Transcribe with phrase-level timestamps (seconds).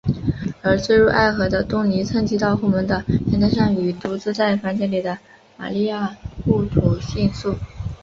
[0.63, 5.19] 而坠入爱河的东尼趁机到后门的阳台上与独自在房间的
[5.57, 7.53] 玛利亚互吐情愫。